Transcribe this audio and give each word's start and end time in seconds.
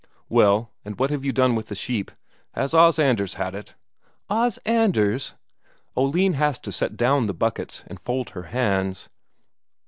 "Well, 0.29 0.71
what 0.95 1.11
have, 1.11 1.23
you 1.23 1.31
done 1.31 1.53
with 1.53 1.67
the 1.67 1.75
sheep? 1.75 2.09
Has 2.55 2.73
Os 2.73 2.97
Anders 2.97 3.35
had 3.35 3.53
it?" 3.53 3.75
"Os 4.31 4.57
Anders?" 4.65 5.35
Oline 5.95 6.33
has 6.33 6.57
to 6.57 6.71
set 6.71 6.97
down 6.97 7.27
the 7.27 7.35
buckets 7.35 7.83
and 7.85 7.99
fold 7.99 8.31
her 8.31 8.47
hands." 8.49 9.09